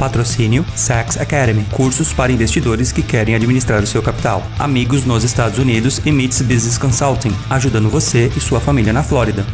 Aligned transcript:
Patrocínio 0.00 0.64
Saks 0.74 1.18
Academy, 1.18 1.62
cursos 1.76 2.10
para 2.10 2.32
investidores 2.32 2.90
que 2.90 3.02
querem 3.02 3.34
administrar 3.34 3.82
o 3.82 3.86
seu 3.86 4.02
capital. 4.02 4.42
Amigos 4.58 5.04
nos 5.04 5.24
Estados 5.24 5.58
Unidos 5.58 6.00
e 6.06 6.10
Meets 6.10 6.40
Business 6.40 6.78
Consulting, 6.78 7.36
ajudando 7.50 7.90
você 7.90 8.32
e 8.34 8.40
sua 8.40 8.58
família 8.60 8.94
na 8.94 9.02
Flórida. 9.02 9.44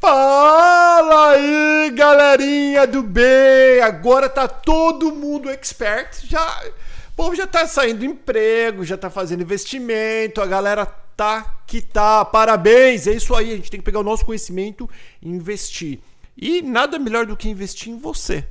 Fala 0.00 1.32
aí, 1.32 1.90
galerinha 1.96 2.86
do 2.86 3.02
bem! 3.02 3.80
Agora 3.82 4.28
tá 4.28 4.46
todo 4.46 5.10
mundo 5.10 5.50
expert. 5.50 6.24
Já, 6.28 6.62
o 7.08 7.16
povo 7.16 7.34
já 7.34 7.48
tá 7.48 7.66
saindo 7.66 7.98
do 7.98 8.04
emprego, 8.04 8.84
já 8.84 8.96
tá 8.96 9.10
fazendo 9.10 9.42
investimento, 9.42 10.40
a 10.40 10.46
galera 10.46 10.86
tá 11.16 11.62
que 11.66 11.80
tá. 11.80 12.24
Parabéns! 12.24 13.06
É 13.06 13.12
isso 13.12 13.34
aí, 13.34 13.52
a 13.52 13.56
gente 13.56 13.70
tem 13.70 13.80
que 13.80 13.84
pegar 13.84 14.00
o 14.00 14.04
nosso 14.04 14.24
conhecimento 14.24 14.88
e 15.20 15.28
investir. 15.28 16.00
E 16.36 16.62
nada 16.62 16.98
melhor 16.98 17.26
do 17.26 17.36
que 17.36 17.48
investir 17.48 17.92
em 17.92 17.98
você, 17.98 18.46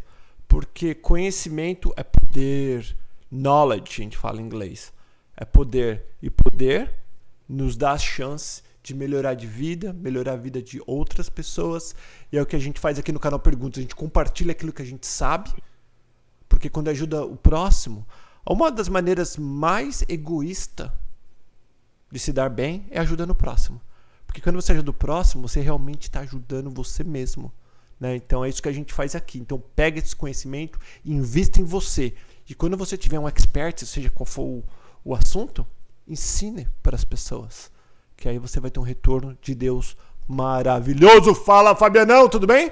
porque 0.48 0.94
conhecimento 0.94 1.94
é 1.98 2.04
poder, 2.04 2.96
knowledge, 3.32 4.02
a 4.02 4.04
gente 4.04 4.18
fala 4.18 4.42
em 4.42 4.46
inglês. 4.46 4.94
É 5.36 5.44
poder 5.44 6.06
e 6.22 6.30
poder 6.30 6.94
nos 7.48 7.76
dá 7.76 7.92
a 7.92 7.98
chance 7.98 8.62
de 8.82 8.94
melhorar 8.94 9.34
de 9.34 9.48
vida, 9.48 9.94
melhorar 9.94 10.34
a 10.34 10.38
vida 10.38 10.62
de 10.62 10.82
outras 10.86 11.30
pessoas. 11.30 11.95
E 12.32 12.38
é 12.38 12.42
o 12.42 12.45
que 12.45 12.56
a 12.56 12.59
gente 12.59 12.80
faz 12.80 13.00
aqui 13.00 13.12
no 13.12 13.20
canal 13.20 13.40
Perguntas. 13.40 13.80
A 13.80 13.82
gente 13.82 13.95
compartilha 13.95 14.52
aquilo 14.52 14.73
que 14.73 14.82
a 14.82 14.86
gente 14.86 15.08
sabe, 15.08 15.52
porque 16.48 16.70
quando 16.70 16.90
ajuda 16.90 17.26
o 17.26 17.36
próximo, 17.36 18.06
uma 18.45 18.70
das 18.70 18.90
maneiras 18.90 19.38
mais 19.38 20.04
egoísta 20.08 20.94
de 22.13 22.20
se 22.20 22.31
dar 22.31 22.49
bem 22.49 22.85
é 22.91 22.99
ajudando 22.99 23.31
o 23.31 23.35
próximo. 23.35 23.81
Porque 24.27 24.40
quando 24.40 24.62
você 24.62 24.72
ajuda 24.72 24.91
o 24.91 24.94
próximo, 24.94 25.48
você 25.48 25.59
realmente 25.59 26.03
está 26.03 26.20
ajudando 26.20 26.70
você 26.70 27.03
mesmo. 27.03 27.52
Né? 28.00 28.16
Então 28.16 28.45
é 28.45 28.50
isso 28.50 28.61
que 28.61 28.70
a 28.70 28.73
gente 28.73 28.94
faz 28.94 29.16
aqui. 29.16 29.39
Então 29.39 29.61
pega 29.75 30.00
esse 30.00 30.16
conhecimento 30.16 30.80
e 31.03 31.11
invista 31.11 31.59
em 31.59 31.64
você. 31.64 32.14
E 32.47 32.53
quando 32.53 32.78
você 32.78 32.95
tiver 32.95 33.20
um 33.20 33.28
expert, 33.28 33.83
seja 33.83 34.09
qual 34.09 34.25
for 34.25 34.44
o, 34.44 34.64
o 35.03 35.16
assunto, 35.16 35.66
ensine 36.08 36.67
para 36.81 36.95
as 36.95 37.03
pessoas 37.03 37.72
que 38.16 38.30
aí 38.30 38.38
você 38.38 38.59
vai 38.59 38.72
ter 38.72 38.80
um 38.80 38.83
retorno 38.83 39.38
de 39.42 39.55
Deus 39.55 39.98
maravilhoso. 40.27 41.33
Fala, 41.33 41.75
Fabianão, 41.75 42.30
tudo 42.30 42.48
bem? 42.48 42.72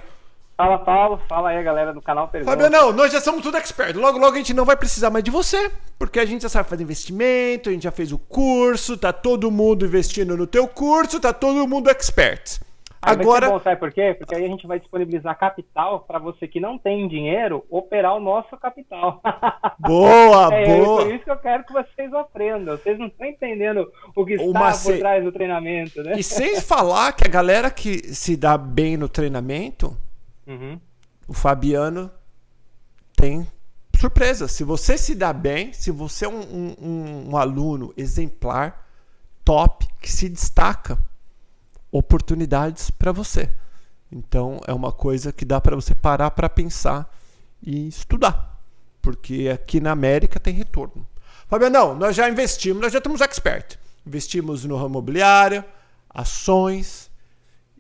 Fala, 0.62 0.78
Paulo. 0.78 1.20
Fala 1.28 1.50
aí, 1.50 1.64
galera 1.64 1.92
do 1.92 2.00
canal 2.00 2.28
Pergunta. 2.28 2.52
Fabianão, 2.52 2.94
nós 2.94 3.12
já 3.12 3.20
somos 3.20 3.42
tudo 3.42 3.58
expert. 3.58 3.98
Logo, 3.98 4.20
logo 4.20 4.36
a 4.36 4.38
gente 4.38 4.54
não 4.54 4.64
vai 4.64 4.78
precisar 4.78 5.10
mais 5.10 5.24
de 5.24 5.32
você, 5.32 5.72
porque 5.98 6.20
a 6.20 6.26
gente 6.26 6.44
já 6.44 6.50
sabe 6.50 6.70
fazer 6.70 6.84
investimento, 6.84 7.70
a 7.70 7.72
gente 7.72 7.82
já 7.82 7.92
fez 7.92 8.12
o 8.12 8.20
curso, 8.20 8.96
tá 8.96 9.12
todo 9.12 9.50
mundo 9.50 9.88
investindo 9.88 10.38
no 10.38 10.46
teu 10.46 10.68
curso, 10.68 11.20
tá 11.20 11.34
todo 11.34 11.68
mundo 11.68 11.90
expert. 11.90 12.60
Agora. 13.02 13.50
Bom, 13.50 13.60
sabe 13.60 13.80
por 13.80 13.92
quê? 13.92 14.16
Porque 14.16 14.36
aí 14.36 14.46
a 14.46 14.48
gente 14.48 14.68
vai 14.68 14.80
disponibilizar 14.80 15.36
capital 15.36 16.02
para 16.02 16.20
você 16.20 16.48
que 16.48 16.60
não 16.60 16.78
tem 16.78 17.08
dinheiro 17.08 17.66
operar 17.68 18.16
o 18.16 18.20
nosso 18.20 18.56
capital. 18.56 19.20
Boa, 19.80 20.54
é, 20.54 20.66
boa. 20.68 21.02
É 21.02 21.06
por 21.06 21.16
isso 21.16 21.24
que 21.24 21.32
eu 21.32 21.38
quero 21.38 21.64
que 21.64 21.74
vocês 21.74 22.14
aprendam. 22.14 22.78
Vocês 22.78 23.00
não 23.00 23.08
estão 23.08 23.26
entendendo 23.26 23.92
o 24.16 24.24
que 24.24 24.34
está 24.34 24.74
por 24.74 25.00
trás 25.00 25.24
do 25.24 25.32
treinamento, 25.32 26.04
né? 26.04 26.14
E 26.16 26.22
sem 26.22 26.62
falar 26.62 27.14
que 27.14 27.26
a 27.26 27.32
galera 27.32 27.72
que 27.72 28.14
se 28.14 28.38
dá 28.38 28.56
bem 28.56 28.96
no 28.96 29.10
treinamento, 29.10 29.98
uhum. 30.52 30.80
o 31.28 31.34
Fabiano 31.34 32.12
tem 33.16 33.48
surpresa. 34.00 34.48
Se 34.48 34.64
você 34.64 34.98
se 34.98 35.14
dá 35.14 35.32
bem, 35.32 35.72
se 35.74 35.92
você 35.92 36.26
é 36.26 36.30
um, 36.30 36.42
um, 36.42 37.30
um 37.30 37.38
aluno 37.38 37.94
exemplar, 37.96 38.88
top, 39.46 39.88
que 40.02 40.12
se 40.12 40.28
destaca 40.28 40.98
oportunidades 41.92 42.90
para 42.90 43.12
você. 43.12 43.50
Então 44.12 44.60
é 44.66 44.74
uma 44.74 44.92
coisa 44.92 45.32
que 45.32 45.46
dá 45.46 45.62
para 45.62 45.76
você 45.76 45.94
parar 45.94 46.32
para 46.32 46.50
pensar 46.50 47.10
e 47.62 47.88
estudar, 47.88 48.60
porque 49.02 49.50
aqui 49.54 49.80
na 49.80 49.92
América 49.92 50.40
tem 50.40 50.54
retorno. 50.54 51.06
Fabiano, 51.48 51.94
nós 51.94 52.16
já 52.16 52.30
investimos, 52.30 52.82
nós 52.82 52.92
já 52.92 52.98
estamos 52.98 53.22
expert. 53.22 53.78
Investimos 54.06 54.66
no 54.66 54.76
ramo 54.76 54.90
imobiliário, 54.90 55.64
ações 56.10 57.11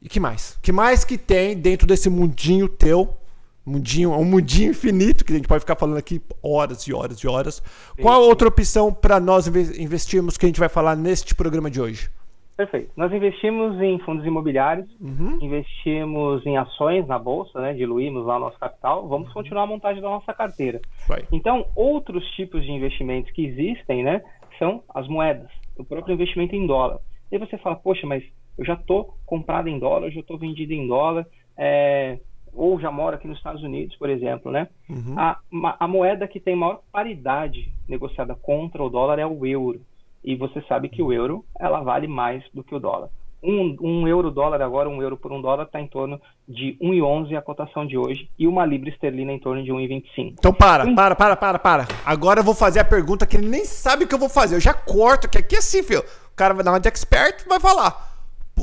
e 0.01 0.09
que 0.09 0.19
mais? 0.19 0.57
Que 0.61 0.71
mais 0.71 1.05
que 1.05 1.17
tem 1.17 1.55
dentro 1.55 1.85
desse 1.85 2.09
mundinho 2.09 2.67
teu? 2.67 3.15
Mundinho, 3.63 4.11
um 4.13 4.25
mundinho 4.25 4.71
infinito 4.71 5.23
que 5.23 5.31
a 5.31 5.35
gente 5.35 5.47
pode 5.47 5.59
ficar 5.59 5.75
falando 5.75 5.97
aqui 5.97 6.19
horas 6.41 6.81
e 6.87 6.93
horas 6.93 7.19
e 7.19 7.27
horas. 7.27 7.61
Qual 8.01 8.15
a 8.15 8.25
outra 8.25 8.47
opção 8.47 8.91
para 8.91 9.19
nós 9.19 9.45
investirmos 9.47 10.35
que 10.35 10.45
a 10.45 10.49
gente 10.49 10.59
vai 10.59 10.67
falar 10.67 10.95
neste 10.95 11.35
programa 11.35 11.69
de 11.69 11.79
hoje? 11.79 12.09
Perfeito. 12.57 12.91
Nós 12.97 13.13
investimos 13.13 13.79
em 13.79 13.99
fundos 13.99 14.25
imobiliários, 14.25 14.87
uhum. 14.99 15.37
investimos 15.41 16.45
em 16.45 16.57
ações 16.57 17.07
na 17.07 17.17
bolsa, 17.17 17.61
né? 17.61 17.73
Diluímos 17.73 18.25
lá 18.25 18.37
o 18.37 18.39
nosso 18.39 18.59
capital. 18.59 19.07
Vamos 19.07 19.27
uhum. 19.27 19.33
continuar 19.33 19.63
a 19.63 19.67
montagem 19.67 20.01
da 20.01 20.09
nossa 20.09 20.33
carteira. 20.33 20.81
Vai. 21.07 21.23
Então, 21.31 21.67
outros 21.75 22.23
tipos 22.31 22.63
de 22.63 22.71
investimentos 22.71 23.31
que 23.31 23.45
existem, 23.45 24.03
né? 24.03 24.23
São 24.57 24.83
as 24.93 25.07
moedas, 25.07 25.49
o 25.77 25.83
próprio 25.83 26.13
investimento 26.13 26.55
em 26.55 26.67
dólar. 26.67 26.99
E 27.31 27.35
aí 27.35 27.39
você 27.39 27.57
fala, 27.57 27.75
poxa, 27.75 28.05
mas 28.05 28.23
eu 28.57 28.65
já 28.65 28.73
estou 28.73 29.15
comprado 29.25 29.67
em 29.67 29.79
dólar, 29.79 30.07
eu 30.07 30.11
já 30.11 30.19
estou 30.21 30.37
vendido 30.37 30.73
em 30.73 30.87
dólar, 30.87 31.25
é, 31.57 32.19
ou 32.53 32.79
já 32.79 32.91
moro 32.91 33.15
aqui 33.15 33.27
nos 33.27 33.37
Estados 33.37 33.63
Unidos, 33.63 33.95
por 33.97 34.09
exemplo, 34.09 34.51
né? 34.51 34.67
Uhum. 34.89 35.15
A, 35.17 35.39
a 35.79 35.87
moeda 35.87 36.27
que 36.27 36.39
tem 36.39 36.55
maior 36.55 36.81
paridade 36.91 37.71
negociada 37.87 38.35
contra 38.35 38.83
o 38.83 38.89
dólar 38.89 39.19
é 39.19 39.25
o 39.25 39.45
euro 39.45 39.81
e 40.23 40.35
você 40.35 40.61
sabe 40.63 40.89
que 40.89 41.01
o 41.01 41.11
euro 41.11 41.43
ela 41.59 41.81
vale 41.81 42.07
mais 42.07 42.43
do 42.53 42.63
que 42.63 42.75
o 42.75 42.79
dólar. 42.79 43.09
Um, 43.43 43.75
um 43.81 44.07
euro 44.07 44.29
dólar 44.29 44.61
agora, 44.61 44.87
um 44.87 45.01
euro 45.01 45.17
por 45.17 45.31
um 45.31 45.41
dólar 45.41 45.63
está 45.63 45.81
em 45.81 45.87
torno 45.87 46.21
de 46.47 46.77
1,11 46.79 47.35
a 47.35 47.41
cotação 47.41 47.87
de 47.87 47.97
hoje 47.97 48.29
e 48.37 48.45
uma 48.45 48.63
libra 48.63 48.89
esterlina 48.89 49.31
em 49.31 49.39
torno 49.39 49.63
de 49.63 49.71
1,25. 49.71 50.35
Então 50.37 50.53
para, 50.53 50.85
um... 50.85 50.93
para, 50.93 51.15
para, 51.15 51.35
para, 51.35 51.57
para. 51.57 51.87
Agora 52.05 52.41
eu 52.41 52.43
vou 52.43 52.53
fazer 52.53 52.79
a 52.79 52.85
pergunta 52.85 53.25
que 53.25 53.35
ele 53.35 53.49
nem 53.49 53.65
sabe 53.65 54.03
o 54.03 54.07
que 54.07 54.13
eu 54.13 54.19
vou 54.19 54.29
fazer. 54.29 54.55
Eu 54.55 54.59
já 54.59 54.75
corto, 54.75 55.27
que 55.27 55.39
aqui 55.39 55.55
é 55.55 55.57
assim, 55.57 55.81
filho. 55.81 56.03
O 56.31 56.35
cara 56.35 56.53
vai 56.53 56.63
dar 56.63 56.71
uma 56.71 56.79
de 56.79 56.87
expert 56.87 57.43
e 57.43 57.49
vai 57.49 57.59
falar. 57.59 58.10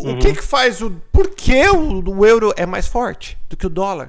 O 0.04 0.10
uhum. 0.10 0.18
que 0.18 0.32
que 0.32 0.42
faz 0.42 0.80
o... 0.80 0.90
Por 1.12 1.34
que 1.34 1.68
o, 1.68 2.18
o, 2.18 2.24
euro 2.24 2.52
é 2.56 2.64
mais 2.64 2.86
forte 2.86 3.36
do 3.48 3.56
que 3.56 3.66
o 3.66 3.70
dólar? 3.70 4.08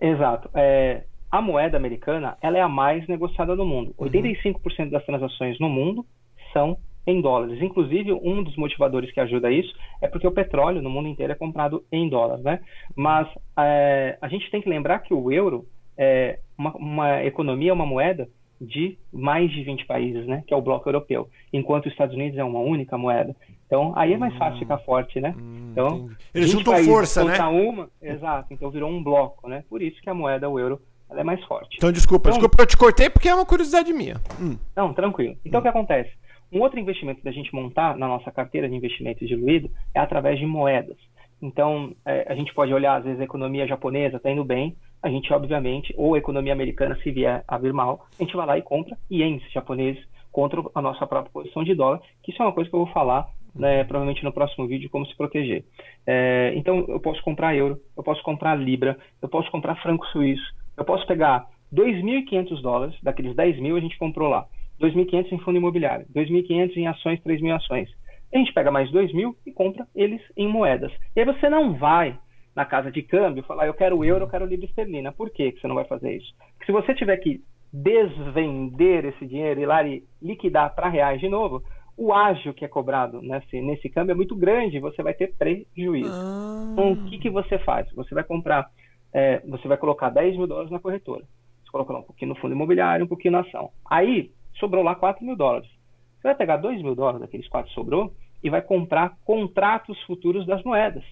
Exato. 0.00 0.48
É, 0.54 1.02
a 1.30 1.40
moeda 1.40 1.76
americana 1.76 2.36
ela 2.40 2.58
é 2.58 2.60
a 2.60 2.68
mais 2.68 3.06
negociada 3.08 3.56
do 3.56 3.64
mundo. 3.64 3.94
85% 3.98 4.54
uhum. 4.78 4.90
das 4.90 5.04
transações 5.04 5.58
no 5.58 5.68
mundo 5.68 6.06
são 6.52 6.76
em 7.06 7.20
dólares. 7.20 7.60
Inclusive, 7.60 8.12
um 8.12 8.42
dos 8.42 8.56
motivadores 8.56 9.12
que 9.12 9.20
ajuda 9.20 9.50
isso 9.50 9.74
é 10.00 10.06
porque 10.06 10.26
o 10.26 10.32
petróleo 10.32 10.80
no 10.80 10.90
mundo 10.90 11.08
inteiro 11.08 11.32
é 11.32 11.36
comprado 11.36 11.84
em 11.90 12.08
dólares, 12.08 12.44
né? 12.44 12.60
Mas 12.94 13.28
é, 13.58 14.16
a 14.20 14.28
gente 14.28 14.50
tem 14.50 14.60
que 14.60 14.68
lembrar 14.68 15.00
que 15.00 15.12
o 15.12 15.32
euro 15.32 15.66
é 15.96 16.38
uma, 16.56 16.72
uma 16.76 17.24
economia, 17.24 17.74
uma 17.74 17.86
moeda 17.86 18.28
de 18.60 18.96
mais 19.12 19.50
de 19.50 19.64
20 19.64 19.86
países, 19.86 20.26
né? 20.26 20.44
Que 20.46 20.54
é 20.54 20.56
o 20.56 20.62
bloco 20.62 20.88
europeu. 20.88 21.28
Enquanto 21.52 21.86
os 21.86 21.92
Estados 21.92 22.14
Unidos 22.14 22.38
é 22.38 22.44
uma 22.44 22.60
única 22.60 22.96
moeda. 22.96 23.34
Então, 23.72 23.90
aí 23.96 24.12
é 24.12 24.18
mais 24.18 24.36
fácil 24.36 24.58
ficar 24.58 24.76
forte, 24.80 25.18
né? 25.18 25.34
Hum, 25.34 25.70
então, 25.72 26.10
eles 26.34 26.50
juntam 26.50 26.76
força, 26.84 27.24
né? 27.24 27.38
Uma, 27.46 27.88
exato. 28.02 28.52
Então, 28.52 28.70
virou 28.70 28.90
um 28.90 29.02
bloco, 29.02 29.48
né? 29.48 29.64
Por 29.66 29.80
isso 29.80 29.98
que 30.02 30.10
a 30.10 30.14
moeda, 30.14 30.46
o 30.46 30.58
euro, 30.58 30.78
ela 31.08 31.22
é 31.22 31.24
mais 31.24 31.42
forte. 31.44 31.78
Então, 31.78 31.90
desculpa, 31.90 32.28
então, 32.28 32.38
desculpa, 32.38 32.62
eu 32.62 32.66
te 32.66 32.76
cortei 32.76 33.08
porque 33.08 33.30
é 33.30 33.34
uma 33.34 33.46
curiosidade 33.46 33.90
minha. 33.94 34.16
Hum. 34.38 34.58
Não, 34.76 34.92
tranquilo. 34.92 35.38
Então, 35.42 35.56
hum. 35.56 35.60
o 35.60 35.62
que 35.62 35.68
acontece? 35.68 36.10
Um 36.52 36.60
outro 36.60 36.78
investimento 36.78 37.24
da 37.24 37.32
gente 37.32 37.54
montar 37.54 37.96
na 37.96 38.06
nossa 38.06 38.30
carteira 38.30 38.68
de 38.68 38.76
investimentos 38.76 39.26
diluído 39.26 39.70
é 39.94 40.00
através 40.00 40.38
de 40.38 40.44
moedas. 40.44 40.98
Então, 41.40 41.96
é, 42.04 42.30
a 42.30 42.34
gente 42.34 42.52
pode 42.52 42.74
olhar, 42.74 42.98
às 42.98 43.04
vezes, 43.04 43.20
a 43.20 43.24
economia 43.24 43.66
japonesa 43.66 44.18
está 44.18 44.30
indo 44.30 44.44
bem, 44.44 44.76
a 45.02 45.08
gente, 45.08 45.32
obviamente, 45.32 45.94
ou 45.96 46.14
a 46.14 46.18
economia 46.18 46.52
americana, 46.52 46.94
se 47.02 47.10
vier 47.10 47.42
a 47.48 47.56
vir 47.56 47.72
mal, 47.72 48.04
a 48.20 48.22
gente 48.22 48.36
vai 48.36 48.46
lá 48.46 48.58
e 48.58 48.62
compra 48.62 48.98
ienes 49.10 49.42
japoneses 49.50 50.04
contra 50.30 50.62
a 50.74 50.82
nossa 50.82 51.06
própria 51.06 51.32
posição 51.32 51.64
de 51.64 51.74
dólar, 51.74 52.02
que 52.22 52.32
isso 52.32 52.42
é 52.42 52.44
uma 52.44 52.52
coisa 52.52 52.68
que 52.68 52.76
eu 52.76 52.84
vou 52.84 52.92
falar 52.92 53.26
né, 53.54 53.84
provavelmente 53.84 54.24
no 54.24 54.32
próximo 54.32 54.66
vídeo, 54.66 54.90
como 54.90 55.06
se 55.06 55.16
proteger. 55.16 55.64
É, 56.06 56.52
então, 56.56 56.84
eu 56.88 57.00
posso 57.00 57.22
comprar 57.22 57.54
euro, 57.54 57.78
eu 57.96 58.02
posso 58.02 58.22
comprar 58.22 58.54
libra, 58.54 58.96
eu 59.20 59.28
posso 59.28 59.50
comprar 59.50 59.76
franco 59.76 60.06
suíço, 60.06 60.44
eu 60.76 60.84
posso 60.84 61.06
pegar 61.06 61.46
2.500 61.72 62.60
dólares, 62.60 62.96
daqueles 63.02 63.34
10 63.34 63.60
mil 63.60 63.76
a 63.76 63.80
gente 63.80 63.98
comprou 63.98 64.28
lá, 64.28 64.46
2.500 64.80 65.32
em 65.32 65.38
fundo 65.38 65.58
imobiliário, 65.58 66.06
2.500 66.14 66.76
em 66.76 66.86
ações, 66.86 67.20
3.000 67.20 67.56
ações. 67.56 67.90
A 68.34 68.38
gente 68.38 68.52
pega 68.52 68.70
mais 68.70 68.90
2.000 68.90 69.34
e 69.46 69.52
compra 69.52 69.86
eles 69.94 70.22
em 70.36 70.48
moedas. 70.48 70.92
E 71.14 71.20
aí 71.20 71.26
você 71.26 71.50
não 71.50 71.74
vai 71.74 72.18
na 72.54 72.64
casa 72.64 72.90
de 72.90 73.02
câmbio 73.02 73.42
falar, 73.44 73.66
eu 73.66 73.74
quero 73.74 74.04
euro, 74.04 74.24
eu 74.24 74.28
quero 74.28 74.46
libra 74.46 74.66
esterlina. 74.66 75.12
Por 75.12 75.30
que 75.30 75.52
você 75.52 75.66
não 75.66 75.74
vai 75.74 75.84
fazer 75.84 76.16
isso? 76.16 76.34
Porque 76.54 76.66
se 76.66 76.72
você 76.72 76.94
tiver 76.94 77.16
que 77.18 77.40
desvender 77.72 79.06
esse 79.06 79.26
dinheiro 79.26 79.60
e 79.60 79.66
lá 79.66 79.82
e 79.86 80.04
liquidar 80.20 80.74
para 80.74 80.88
reais 80.88 81.20
de 81.20 81.28
novo, 81.28 81.62
o 81.96 82.12
ágio 82.12 82.54
que 82.54 82.64
é 82.64 82.68
cobrado 82.68 83.20
nesse, 83.22 83.60
nesse 83.60 83.88
câmbio 83.88 84.12
é 84.12 84.16
muito 84.16 84.34
grande, 84.34 84.80
você 84.80 85.02
vai 85.02 85.14
ter 85.14 85.34
prejuízo. 85.34 86.10
Ah. 86.10 86.70
Então, 86.72 86.92
o 86.92 87.04
que, 87.04 87.18
que 87.18 87.30
você 87.30 87.58
faz? 87.58 87.90
Você 87.94 88.14
vai 88.14 88.24
comprar 88.24 88.70
é, 89.12 89.40
você 89.40 89.68
vai 89.68 89.76
colocar 89.76 90.08
10 90.08 90.36
mil 90.36 90.46
dólares 90.46 90.70
na 90.70 90.80
corretora. 90.80 91.24
Você 91.62 91.70
coloca 91.70 91.92
lá 91.92 91.98
um 92.00 92.04
pouquinho 92.04 92.30
no 92.30 92.40
fundo 92.40 92.54
imobiliário, 92.54 93.04
um 93.04 93.08
pouquinho 93.08 93.32
na 93.32 93.40
ação. 93.40 93.70
Aí, 93.88 94.32
sobrou 94.58 94.82
lá 94.82 94.94
4 94.94 95.24
mil 95.24 95.36
dólares. 95.36 95.68
Você 96.16 96.28
vai 96.28 96.34
pegar 96.34 96.56
2 96.56 96.82
mil 96.82 96.94
dólares 96.94 97.20
daqueles 97.20 97.48
quatro 97.48 97.68
que 97.68 97.74
sobrou 97.74 98.14
e 98.42 98.48
vai 98.48 98.62
comprar 98.62 99.16
contratos 99.24 100.00
futuros 100.04 100.46
das 100.46 100.62
moedas. 100.64 101.04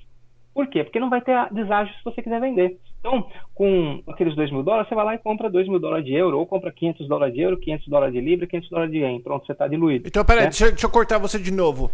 Por 0.60 0.66
quê? 0.66 0.84
Porque 0.84 1.00
não 1.00 1.08
vai 1.08 1.22
ter 1.22 1.34
deságio 1.50 1.94
se 1.94 2.04
você 2.04 2.20
quiser 2.20 2.38
vender. 2.38 2.78
Então, 2.98 3.26
com 3.54 4.02
aqueles 4.06 4.36
2 4.36 4.52
mil 4.52 4.62
dólares, 4.62 4.90
você 4.90 4.94
vai 4.94 5.06
lá 5.06 5.14
e 5.14 5.18
compra 5.18 5.48
2 5.48 5.66
mil 5.66 5.80
dólares 5.80 6.04
de 6.04 6.12
euro, 6.12 6.38
ou 6.38 6.46
compra 6.46 6.70
500 6.70 7.08
dólares 7.08 7.32
de 7.32 7.40
euro, 7.40 7.56
500 7.56 7.88
dólares 7.88 8.12
de 8.12 8.20
libra, 8.20 8.46
500 8.46 8.68
dólares 8.68 8.92
de 8.92 8.98
yen. 8.98 9.22
Pronto, 9.22 9.46
você 9.46 9.52
está 9.52 9.66
diluído. 9.66 10.06
Então, 10.06 10.22
peraí, 10.22 10.44
né? 10.44 10.50
deixa, 10.50 10.68
deixa, 10.68 10.84
eu 10.84 10.90
cortar 10.90 11.16
você 11.16 11.38
de 11.38 11.50
novo. 11.50 11.90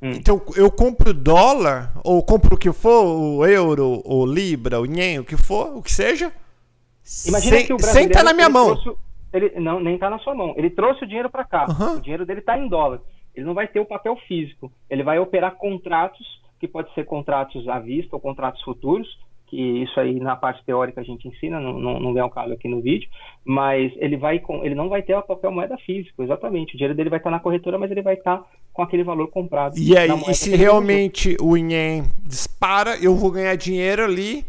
Hum. 0.00 0.12
Então, 0.12 0.40
eu 0.56 0.70
compro 0.70 1.12
dólar, 1.12 1.92
ou 2.02 2.22
compro 2.22 2.54
o 2.54 2.58
que 2.58 2.72
for, 2.72 3.04
o 3.04 3.44
euro, 3.44 4.00
o 4.02 4.24
libra, 4.24 4.80
o 4.80 4.86
yen, 4.86 5.18
o 5.18 5.24
que 5.24 5.36
for, 5.36 5.76
o 5.76 5.82
que 5.82 5.92
seja. 5.92 6.32
Imagina 7.26 7.56
sem, 7.58 7.66
que 7.66 7.74
o 7.74 7.76
brasileiro... 7.76 8.08
Sem 8.14 8.16
tá 8.16 8.24
na 8.24 8.32
minha 8.32 8.48
mão. 8.48 8.80
Trouxe, 8.80 8.98
ele, 9.34 9.60
não, 9.60 9.78
nem 9.78 9.96
está 9.96 10.08
na 10.08 10.18
sua 10.20 10.34
mão. 10.34 10.54
Ele 10.56 10.70
trouxe 10.70 11.04
o 11.04 11.06
dinheiro 11.06 11.28
para 11.28 11.44
cá. 11.44 11.66
Uhum. 11.68 11.98
O 11.98 12.00
dinheiro 12.00 12.24
dele 12.24 12.40
está 12.40 12.56
em 12.56 12.66
dólar. 12.66 13.02
Ele 13.34 13.44
não 13.44 13.52
vai 13.52 13.68
ter 13.68 13.78
o 13.78 13.84
papel 13.84 14.16
físico. 14.26 14.72
Ele 14.88 15.02
vai 15.02 15.18
operar 15.18 15.56
contratos 15.56 16.45
que 16.58 16.68
pode 16.68 16.92
ser 16.94 17.04
contratos 17.04 17.68
à 17.68 17.78
vista 17.78 18.16
ou 18.16 18.20
contratos 18.20 18.62
futuros, 18.62 19.06
que 19.46 19.56
isso 19.56 19.98
aí 20.00 20.18
na 20.18 20.34
parte 20.34 20.64
teórica 20.64 21.00
a 21.00 21.04
gente 21.04 21.28
ensina, 21.28 21.60
não, 21.60 21.78
não, 21.78 22.00
não 22.00 22.12
vem 22.12 22.22
ao 22.22 22.30
caso 22.30 22.52
aqui 22.52 22.68
no 22.68 22.80
vídeo, 22.80 23.08
mas 23.44 23.92
ele 23.96 24.16
vai 24.16 24.40
com, 24.40 24.64
ele 24.64 24.74
não 24.74 24.88
vai 24.88 25.02
ter 25.02 25.12
a 25.12 25.22
papel 25.22 25.52
moeda 25.52 25.76
físico, 25.78 26.22
exatamente. 26.22 26.74
O 26.74 26.76
dinheiro 26.76 26.94
dele 26.94 27.10
vai 27.10 27.18
estar 27.18 27.30
na 27.30 27.40
corretora, 27.40 27.78
mas 27.78 27.90
ele 27.90 28.02
vai 28.02 28.14
estar 28.14 28.42
com 28.72 28.82
aquele 28.82 29.04
valor 29.04 29.28
comprado. 29.28 29.78
E 29.78 29.96
aí, 29.96 30.08
e 30.28 30.34
se 30.34 30.54
realmente 30.56 31.36
o 31.40 31.56
INEM 31.56 32.04
dispara, 32.26 32.96
eu 33.00 33.14
vou 33.14 33.30
ganhar 33.30 33.54
dinheiro 33.56 34.04
ali, 34.04 34.44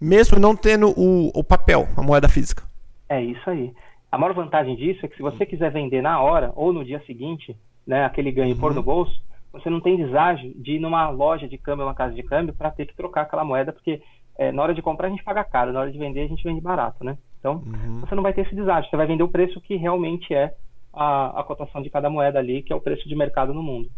mesmo 0.00 0.38
não 0.38 0.54
tendo 0.54 0.90
o, 0.98 1.30
o 1.34 1.42
papel, 1.42 1.88
a 1.96 2.02
moeda 2.02 2.28
física. 2.28 2.62
É 3.08 3.22
isso 3.22 3.48
aí. 3.48 3.72
A 4.10 4.18
maior 4.18 4.34
vantagem 4.34 4.76
disso 4.76 5.04
é 5.06 5.08
que 5.08 5.16
se 5.16 5.22
você 5.22 5.46
quiser 5.46 5.70
vender 5.72 6.02
na 6.02 6.20
hora 6.20 6.52
ou 6.54 6.72
no 6.72 6.84
dia 6.84 7.02
seguinte, 7.06 7.56
né, 7.86 8.04
aquele 8.04 8.30
ganho 8.30 8.54
uhum. 8.54 8.60
pôr 8.60 8.74
no 8.74 8.82
bolso, 8.82 9.18
você 9.52 9.68
não 9.68 9.80
tem 9.80 9.96
deságio 9.96 10.52
de 10.56 10.72
ir 10.72 10.78
numa 10.78 11.10
loja 11.10 11.46
de 11.46 11.58
câmbio, 11.58 11.84
uma 11.84 11.94
casa 11.94 12.14
de 12.14 12.22
câmbio, 12.22 12.54
para 12.54 12.70
ter 12.70 12.86
que 12.86 12.96
trocar 12.96 13.22
aquela 13.22 13.44
moeda, 13.44 13.72
porque 13.72 14.00
é, 14.38 14.50
na 14.50 14.62
hora 14.62 14.74
de 14.74 14.82
comprar 14.82 15.08
a 15.08 15.10
gente 15.10 15.22
paga 15.22 15.44
caro, 15.44 15.72
na 15.72 15.80
hora 15.80 15.92
de 15.92 15.98
vender 15.98 16.22
a 16.22 16.28
gente 16.28 16.42
vende 16.42 16.60
barato, 16.60 17.04
né? 17.04 17.18
Então, 17.38 17.62
uhum. 17.66 18.00
você 18.00 18.14
não 18.14 18.22
vai 18.22 18.32
ter 18.32 18.42
esse 18.42 18.54
deságio, 18.54 18.88
você 18.88 18.96
vai 18.96 19.06
vender 19.06 19.22
o 19.22 19.28
preço 19.28 19.60
que 19.60 19.76
realmente 19.76 20.32
é 20.32 20.54
a, 20.92 21.40
a 21.40 21.44
cotação 21.44 21.82
de 21.82 21.90
cada 21.90 22.08
moeda 22.08 22.38
ali, 22.38 22.62
que 22.62 22.72
é 22.72 22.76
o 22.76 22.80
preço 22.80 23.08
de 23.08 23.14
mercado 23.14 23.52
no 23.52 23.62
mundo. 23.62 23.90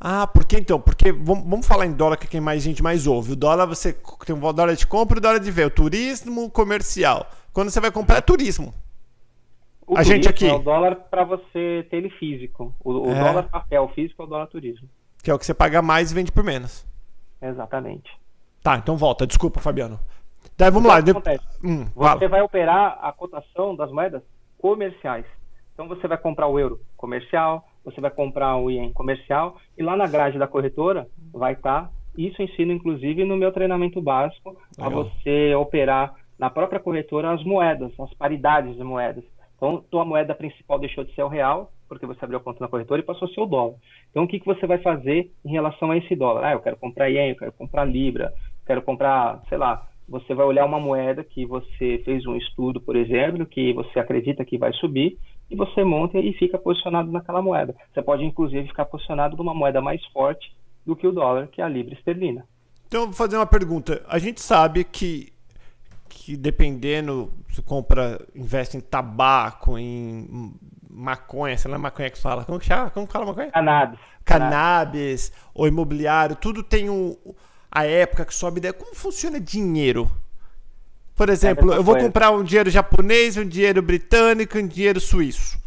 Ah, 0.00 0.26
por 0.26 0.44
que 0.44 0.58
então? 0.58 0.78
Porque 0.78 1.10
vamos, 1.10 1.66
falar 1.66 1.86
em 1.86 1.92
dólar 1.92 2.16
que 2.16 2.26
é 2.26 2.28
quem 2.28 2.40
mais 2.40 2.62
gente 2.62 2.82
mais 2.82 3.06
ouve. 3.06 3.32
O 3.32 3.36
dólar 3.36 3.66
você 3.66 3.94
tem 4.26 4.36
o 4.36 4.52
dólar 4.52 4.74
de 4.74 4.86
compra 4.86 5.16
e 5.16 5.18
o 5.18 5.22
dólar 5.22 5.38
de 5.38 5.50
venda. 5.50 5.68
O 5.68 5.70
turismo 5.70 6.50
comercial. 6.50 7.26
Quando 7.52 7.70
você 7.70 7.80
vai 7.80 7.90
comprar 7.90 8.18
é 8.18 8.20
turismo. 8.20 8.74
A 9.94 10.02
gente 10.02 10.28
aqui. 10.28 10.48
É 10.48 10.54
o 10.54 10.58
dólar 10.58 10.96
para 10.96 11.24
você 11.24 11.86
ter 11.90 11.98
ele 11.98 12.10
físico. 12.10 12.74
O, 12.82 12.92
o 12.92 13.10
é. 13.10 13.22
dólar 13.22 13.48
papel 13.48 13.88
físico 13.94 14.22
é 14.22 14.24
o 14.24 14.28
dólar 14.28 14.46
turismo. 14.46 14.88
Que 15.22 15.30
é 15.30 15.34
o 15.34 15.38
que 15.38 15.46
você 15.46 15.54
paga 15.54 15.80
mais 15.80 16.10
e 16.10 16.14
vende 16.14 16.32
por 16.32 16.42
menos. 16.42 16.86
Exatamente. 17.40 18.10
Tá, 18.62 18.76
então 18.76 18.96
volta. 18.96 19.26
Desculpa, 19.26 19.60
Fabiano. 19.60 20.00
Daí 20.56 20.70
vamos 20.70 20.90
então, 20.98 21.22
lá. 21.24 21.38
Hum, 21.62 21.84
você 21.94 22.28
vai 22.28 22.40
operar 22.40 22.98
a 23.00 23.12
cotação 23.12 23.76
das 23.76 23.90
moedas 23.90 24.22
comerciais. 24.58 25.26
Então 25.74 25.86
você 25.86 26.08
vai 26.08 26.16
comprar 26.16 26.46
o 26.46 26.58
euro 26.58 26.80
comercial, 26.96 27.68
você 27.84 28.00
vai 28.00 28.10
comprar 28.10 28.56
o 28.56 28.70
ien 28.70 28.92
comercial 28.92 29.56
e 29.76 29.82
lá 29.82 29.94
na 29.94 30.06
grade 30.06 30.38
da 30.38 30.48
corretora 30.48 31.06
vai 31.32 31.52
estar. 31.52 31.84
Tá, 31.84 31.90
isso 32.16 32.40
ensino 32.40 32.72
inclusive 32.72 33.24
no 33.24 33.36
meu 33.36 33.52
treinamento 33.52 34.00
básico 34.00 34.56
a 34.78 34.88
você 34.88 35.54
operar 35.54 36.14
na 36.38 36.48
própria 36.48 36.80
corretora 36.80 37.32
as 37.32 37.44
moedas, 37.44 37.92
as 38.00 38.12
paridades 38.14 38.74
de 38.74 38.82
moedas. 38.82 39.24
Então, 39.56 39.82
tua 39.90 40.04
moeda 40.04 40.34
principal 40.34 40.78
deixou 40.78 41.02
de 41.02 41.14
ser 41.14 41.22
o 41.22 41.28
real, 41.28 41.72
porque 41.88 42.06
você 42.06 42.22
abriu 42.24 42.38
a 42.38 42.42
conta 42.42 42.60
na 42.60 42.68
corretora 42.68 43.00
e 43.00 43.04
passou 43.04 43.26
a 43.26 43.30
ser 43.30 43.40
o 43.40 43.46
dólar. 43.46 43.76
Então, 44.10 44.24
o 44.24 44.28
que, 44.28 44.38
que 44.38 44.46
você 44.46 44.66
vai 44.66 44.78
fazer 44.78 45.32
em 45.44 45.50
relação 45.50 45.90
a 45.90 45.96
esse 45.96 46.14
dólar? 46.14 46.44
Ah, 46.44 46.52
eu 46.52 46.60
quero 46.60 46.76
comprar 46.76 47.08
ien, 47.08 47.30
eu 47.30 47.36
quero 47.36 47.52
comprar 47.52 47.84
libra, 47.84 48.32
quero 48.66 48.82
comprar, 48.82 49.42
sei 49.48 49.56
lá, 49.56 49.86
você 50.08 50.34
vai 50.34 50.46
olhar 50.46 50.64
uma 50.64 50.78
moeda 50.78 51.24
que 51.24 51.46
você 51.46 52.00
fez 52.04 52.26
um 52.26 52.36
estudo, 52.36 52.80
por 52.80 52.94
exemplo, 52.96 53.46
que 53.46 53.72
você 53.72 53.98
acredita 53.98 54.44
que 54.44 54.58
vai 54.58 54.72
subir, 54.74 55.18
e 55.50 55.56
você 55.56 55.84
monta 55.84 56.18
e 56.18 56.32
fica 56.34 56.58
posicionado 56.58 57.10
naquela 57.10 57.40
moeda. 57.40 57.74
Você 57.92 58.02
pode, 58.02 58.24
inclusive, 58.24 58.68
ficar 58.68 58.84
posicionado 58.84 59.36
numa 59.36 59.54
moeda 59.54 59.80
mais 59.80 60.04
forte 60.06 60.54
do 60.84 60.94
que 60.94 61.06
o 61.06 61.12
dólar, 61.12 61.48
que 61.48 61.60
é 61.60 61.64
a 61.64 61.68
libra 61.68 61.94
esterlina. 61.94 62.46
Então, 62.86 63.06
vou 63.06 63.12
fazer 63.12 63.36
uma 63.36 63.46
pergunta. 63.46 64.04
A 64.08 64.18
gente 64.18 64.40
sabe 64.40 64.84
que 64.84 65.32
que 66.08 66.36
dependendo, 66.36 67.32
você 67.48 67.62
compra, 67.62 68.20
investe 68.34 68.76
em 68.76 68.80
tabaco, 68.80 69.78
em 69.78 70.52
maconha, 70.90 71.56
sei 71.58 71.70
lá, 71.70 71.78
maconha 71.78 72.10
que 72.10 72.18
fala. 72.18 72.44
Como 72.44 72.58
que 72.58 72.66
chama? 72.66 72.90
Como 72.90 73.06
fala 73.06 73.26
maconha? 73.26 73.50
Cannabis. 73.50 73.98
Cannabis, 74.24 75.32
ou 75.54 75.68
imobiliário, 75.68 76.34
tudo 76.34 76.62
tem 76.62 76.90
um, 76.90 77.16
a 77.70 77.84
época 77.84 78.24
que 78.24 78.34
sobe. 78.34 78.60
Como 78.72 78.94
funciona 78.94 79.38
dinheiro? 79.38 80.10
Por 81.14 81.28
exemplo, 81.28 81.72
é 81.72 81.76
eu 81.78 81.82
vou 81.82 81.96
comprar 81.96 82.30
um 82.30 82.42
dinheiro 82.42 82.68
japonês, 82.68 83.36
um 83.36 83.48
dinheiro 83.48 83.80
britânico, 83.80 84.58
um 84.58 84.66
dinheiro 84.66 85.00
suíço. 85.00 85.58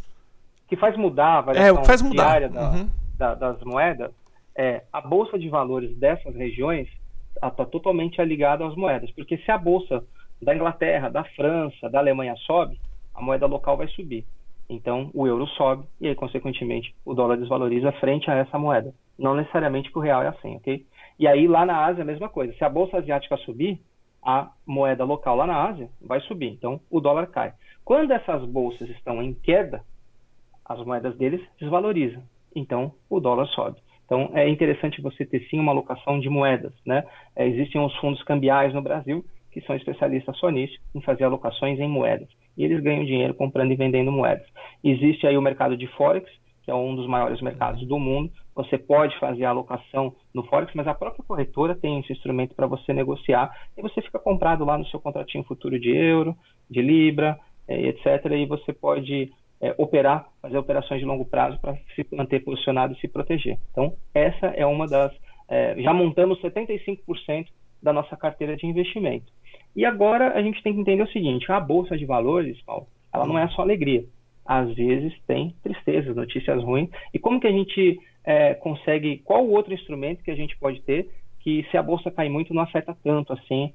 Que 0.67 0.75
faz 0.75 0.95
mudar 0.95 1.39
a 1.39 1.41
variação 1.41 1.67
é, 1.67 1.71
o 1.71 1.81
que 1.81 1.87
faz 1.87 2.01
mudar. 2.01 2.23
diária 2.23 2.49
da, 2.49 2.69
uhum. 2.69 2.89
da, 3.17 3.33
das 3.33 3.63
moedas 3.63 4.11
é 4.55 4.83
a 4.91 5.01
bolsa 5.01 5.39
de 5.39 5.49
valores 5.49 5.95
dessas 5.97 6.35
regiões 6.35 6.87
está 7.35 7.65
totalmente 7.65 8.21
ligada 8.23 8.65
às 8.67 8.75
moedas. 8.75 9.09
Porque 9.11 9.37
se 9.37 9.49
a 9.49 9.57
bolsa 9.57 10.03
da 10.41 10.55
Inglaterra, 10.55 11.09
da 11.09 11.23
França, 11.23 11.89
da 11.89 11.99
Alemanha 11.99 12.35
sobe, 12.37 12.79
a 13.13 13.21
moeda 13.21 13.45
local 13.45 13.77
vai 13.77 13.87
subir. 13.89 14.25
Então, 14.69 15.09
o 15.13 15.25
euro 15.25 15.47
sobe 15.47 15.85
e 15.99 16.07
aí, 16.07 16.15
consequentemente, 16.15 16.93
o 17.03 17.13
dólar 17.13 17.37
desvaloriza 17.37 17.91
frente 17.93 18.29
a 18.29 18.35
essa 18.35 18.57
moeda. 18.57 18.93
Não 19.17 19.35
necessariamente 19.35 19.91
que 19.91 19.97
o 19.97 20.01
real 20.01 20.21
é 20.21 20.27
assim, 20.27 20.55
ok? 20.57 20.85
E 21.17 21.27
aí, 21.27 21.47
lá 21.47 21.65
na 21.65 21.85
Ásia, 21.85 22.03
a 22.03 22.05
mesma 22.05 22.29
coisa. 22.29 22.53
Se 22.53 22.63
a 22.63 22.69
bolsa 22.69 22.97
asiática 22.97 23.35
subir, 23.37 23.81
a 24.23 24.51
moeda 24.65 25.03
local 25.03 25.35
lá 25.35 25.47
na 25.47 25.69
Ásia 25.69 25.89
vai 25.99 26.21
subir. 26.21 26.49
Então, 26.49 26.79
o 26.89 27.01
dólar 27.01 27.27
cai. 27.27 27.53
Quando 27.83 28.11
essas 28.11 28.45
bolsas 28.45 28.89
estão 28.89 29.21
em 29.21 29.33
queda, 29.33 29.83
as 30.63 30.79
moedas 30.85 31.17
deles 31.17 31.41
desvalorizam. 31.59 32.21
Então, 32.55 32.93
o 33.09 33.19
dólar 33.19 33.47
sobe. 33.47 33.81
Então, 34.05 34.31
é 34.33 34.47
interessante 34.47 35.01
você 35.01 35.25
ter 35.25 35.41
sim 35.49 35.59
uma 35.59 35.71
alocação 35.71 36.19
de 36.19 36.29
moedas. 36.29 36.73
Né? 36.85 37.03
É, 37.35 37.47
existem 37.47 37.83
os 37.83 37.95
fundos 37.97 38.21
cambiais 38.23 38.73
no 38.73 38.81
Brasil 38.81 39.25
que 39.51 39.61
são 39.61 39.75
especialistas 39.75 40.37
só 40.37 40.49
nisso, 40.49 40.77
em 40.93 41.01
fazer 41.01 41.23
alocações 41.23 41.79
em 41.79 41.87
moedas. 41.87 42.27
E 42.57 42.63
eles 42.63 42.81
ganham 42.81 43.05
dinheiro 43.05 43.33
comprando 43.33 43.71
e 43.71 43.75
vendendo 43.75 44.11
moedas. 44.11 44.45
Existe 44.83 45.25
aí 45.25 45.37
o 45.37 45.41
mercado 45.41 45.77
de 45.77 45.87
Forex, 45.87 46.29
que 46.63 46.71
é 46.71 46.75
um 46.75 46.95
dos 46.95 47.07
maiores 47.07 47.41
mercados 47.41 47.85
do 47.87 47.97
mundo. 47.97 48.31
Você 48.55 48.77
pode 48.77 49.17
fazer 49.19 49.45
a 49.45 49.49
alocação 49.49 50.13
no 50.33 50.43
Forex, 50.43 50.71
mas 50.75 50.87
a 50.87 50.93
própria 50.93 51.23
corretora 51.23 51.75
tem 51.75 51.99
esse 51.99 52.11
instrumento 52.11 52.53
para 52.53 52.67
você 52.67 52.93
negociar 52.93 53.49
e 53.77 53.81
você 53.81 54.01
fica 54.01 54.19
comprado 54.19 54.65
lá 54.65 54.77
no 54.77 54.85
seu 54.87 54.99
contratinho 54.99 55.43
futuro 55.43 55.79
de 55.79 55.89
euro, 55.89 56.35
de 56.69 56.81
libra, 56.81 57.39
eh, 57.67 57.87
etc. 57.87 58.25
E 58.31 58.45
você 58.45 58.73
pode 58.73 59.31
é, 59.61 59.73
operar, 59.77 60.27
fazer 60.41 60.57
operações 60.57 60.99
de 60.99 61.05
longo 61.05 61.25
prazo 61.25 61.59
para 61.59 61.75
se 61.95 62.05
manter 62.13 62.43
posicionado 62.43 62.93
e 62.93 62.99
se 62.99 63.07
proteger. 63.07 63.57
Então, 63.71 63.93
essa 64.13 64.47
é 64.47 64.65
uma 64.65 64.87
das. 64.87 65.11
É, 65.47 65.75
já 65.81 65.93
montamos 65.93 66.39
75% 66.41 67.47
da 67.81 67.93
nossa 67.93 68.15
carteira 68.15 68.55
de 68.55 68.65
investimento. 68.65 69.31
E 69.75 69.85
agora 69.85 70.33
a 70.33 70.41
gente 70.41 70.61
tem 70.61 70.73
que 70.73 70.79
entender 70.79 71.03
o 71.03 71.11
seguinte: 71.11 71.51
a 71.51 71.59
bolsa 71.59 71.97
de 71.97 72.05
valores, 72.05 72.59
Paulo, 72.61 72.87
ela 73.13 73.25
não 73.25 73.37
é 73.37 73.47
só 73.49 73.61
alegria. 73.61 74.03
Às 74.45 74.73
vezes 74.73 75.13
tem 75.27 75.55
tristezas, 75.61 76.15
notícias 76.15 76.63
ruins. 76.63 76.89
E 77.13 77.19
como 77.19 77.39
que 77.39 77.47
a 77.47 77.51
gente 77.51 77.99
é, 78.25 78.55
consegue? 78.55 79.19
Qual 79.19 79.45
o 79.45 79.51
outro 79.51 79.73
instrumento 79.73 80.23
que 80.23 80.31
a 80.31 80.35
gente 80.35 80.57
pode 80.57 80.81
ter 80.81 81.09
que, 81.39 81.65
se 81.69 81.77
a 81.77 81.83
bolsa 81.83 82.11
cair 82.11 82.29
muito, 82.29 82.53
não 82.53 82.63
afeta 82.63 82.97
tanto 83.03 83.31
assim, 83.31 83.71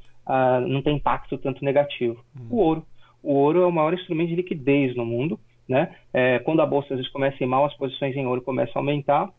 não 0.68 0.82
tem 0.82 0.96
impacto 0.96 1.38
tanto 1.38 1.64
negativo? 1.64 2.24
Hum. 2.36 2.48
O 2.50 2.56
ouro. 2.56 2.86
O 3.22 3.32
ouro 3.34 3.62
é 3.62 3.66
o 3.66 3.72
maior 3.72 3.94
instrumento 3.94 4.28
de 4.28 4.36
liquidez 4.36 4.94
no 4.96 5.06
mundo. 5.06 5.38
Né? 5.66 5.94
É, 6.12 6.40
quando 6.40 6.60
a 6.60 6.66
bolsa 6.66 6.92
às 6.92 6.98
vezes 6.98 7.10
começa 7.10 7.36
a 7.40 7.44
ir 7.44 7.48
mal, 7.48 7.64
as 7.64 7.74
posições 7.76 8.14
em 8.14 8.26
ouro 8.26 8.42
começam 8.42 8.74
a 8.74 8.78
aumentar 8.80 9.30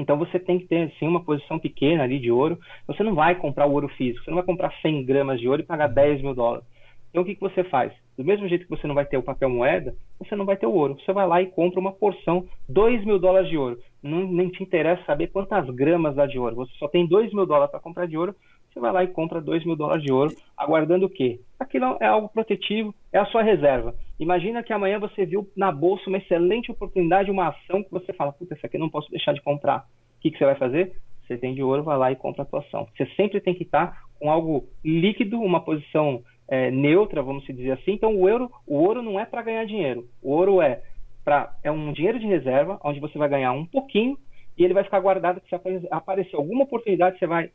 então 0.00 0.16
você 0.16 0.38
tem 0.38 0.58
que 0.58 0.66
ter 0.66 0.92
assim 0.92 1.06
uma 1.06 1.22
posição 1.22 1.58
pequena 1.58 2.04
ali 2.04 2.18
de 2.18 2.30
ouro. 2.30 2.58
Você 2.86 3.02
não 3.02 3.14
vai 3.14 3.34
comprar 3.34 3.66
o 3.66 3.72
ouro 3.72 3.88
físico, 3.88 4.24
você 4.24 4.30
não 4.30 4.36
vai 4.36 4.46
comprar 4.46 4.72
100 4.80 5.04
gramas 5.04 5.40
de 5.40 5.48
ouro 5.48 5.62
e 5.62 5.66
pagar 5.66 5.88
10 5.88 6.22
mil 6.22 6.34
dólares. 6.34 6.64
Então 7.10 7.22
o 7.22 7.24
que, 7.24 7.34
que 7.34 7.40
você 7.40 7.64
faz? 7.64 7.92
Do 8.16 8.24
mesmo 8.24 8.48
jeito 8.48 8.64
que 8.64 8.70
você 8.70 8.86
não 8.86 8.94
vai 8.94 9.04
ter 9.04 9.16
o 9.16 9.22
papel 9.22 9.48
moeda, 9.48 9.94
você 10.18 10.34
não 10.36 10.44
vai 10.44 10.56
ter 10.56 10.66
o 10.66 10.72
ouro. 10.72 10.98
Você 11.00 11.12
vai 11.12 11.26
lá 11.26 11.40
e 11.40 11.46
compra 11.46 11.80
uma 11.80 11.92
porção, 11.92 12.46
2 12.68 13.04
mil 13.04 13.18
dólares 13.18 13.48
de 13.48 13.56
ouro. 13.56 13.78
Não, 14.02 14.26
nem 14.26 14.48
te 14.48 14.62
interessa 14.62 15.02
saber 15.04 15.28
quantas 15.28 15.68
gramas 15.70 16.16
dá 16.16 16.26
de 16.26 16.38
ouro. 16.38 16.56
Você 16.56 16.72
só 16.78 16.88
tem 16.88 17.06
2 17.06 17.32
mil 17.32 17.46
dólares 17.46 17.70
para 17.70 17.80
comprar 17.80 18.06
de 18.06 18.16
ouro, 18.16 18.34
você 18.72 18.80
vai 18.80 18.92
lá 18.92 19.02
e 19.02 19.08
compra 19.08 19.40
2 19.40 19.64
mil 19.64 19.76
dólares 19.76 20.02
de 20.02 20.12
ouro, 20.12 20.34
aguardando 20.56 21.06
o 21.06 21.10
quê? 21.10 21.40
Aquilo 21.58 21.96
é 22.00 22.06
algo 22.06 22.28
protetivo, 22.28 22.94
é 23.12 23.18
a 23.18 23.26
sua 23.26 23.42
reserva. 23.42 23.94
Imagina 24.18 24.62
que 24.62 24.72
amanhã 24.72 24.98
você 24.98 25.24
viu 25.24 25.48
na 25.56 25.70
bolsa 25.70 26.08
uma 26.08 26.18
excelente 26.18 26.70
oportunidade, 26.70 27.30
uma 27.30 27.48
ação 27.48 27.82
que 27.82 27.90
você 27.90 28.12
fala, 28.12 28.32
puta, 28.32 28.54
essa 28.54 28.66
aqui 28.66 28.76
eu 28.76 28.80
não 28.80 28.90
posso 28.90 29.10
deixar 29.10 29.32
de 29.32 29.42
comprar. 29.42 29.86
O 30.16 30.20
que, 30.20 30.30
que 30.30 30.38
você 30.38 30.44
vai 30.44 30.56
fazer? 30.56 30.96
Você 31.26 31.36
tem 31.36 31.54
de 31.54 31.62
ouro, 31.62 31.84
vai 31.84 31.96
lá 31.96 32.10
e 32.10 32.16
compra 32.16 32.42
a 32.42 32.46
tua 32.46 32.60
ação. 32.60 32.88
Você 32.96 33.06
sempre 33.14 33.40
tem 33.40 33.54
que 33.54 33.62
estar 33.62 34.02
com 34.18 34.30
algo 34.30 34.64
líquido, 34.84 35.40
uma 35.40 35.60
posição 35.60 36.22
é, 36.48 36.70
neutra, 36.70 37.22
vamos 37.22 37.44
dizer 37.44 37.72
assim. 37.72 37.92
Então, 37.92 38.16
o, 38.16 38.28
euro, 38.28 38.50
o 38.66 38.76
ouro 38.76 39.02
não 39.02 39.20
é 39.20 39.24
para 39.24 39.42
ganhar 39.42 39.64
dinheiro. 39.64 40.08
O 40.22 40.32
ouro 40.32 40.60
é 40.60 40.82
para 41.24 41.54
é 41.62 41.70
um 41.70 41.92
dinheiro 41.92 42.18
de 42.18 42.26
reserva, 42.26 42.80
onde 42.82 43.00
você 43.00 43.18
vai 43.18 43.28
ganhar 43.28 43.52
um 43.52 43.66
pouquinho 43.66 44.16
e 44.56 44.64
ele 44.64 44.74
vai 44.74 44.82
ficar 44.82 44.98
guardado 44.98 45.40
se 45.48 45.54
aparecer 45.90 46.34
alguma 46.34 46.64
oportunidade, 46.64 47.18
você 47.18 47.26
vai 47.26 47.50